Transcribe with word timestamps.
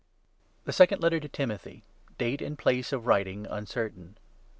THE 0.65 0.73
SECOND 0.73 0.99
LETTER 1.03 1.19
TO 1.19 1.29
TIMOTHY. 1.29 1.83
[DATE 2.17 2.41
AND 2.41 2.57
PLACE 2.57 2.91
OF 2.91 3.05
WRITING 3.05 3.45
UNCERTAIN. 3.45 4.15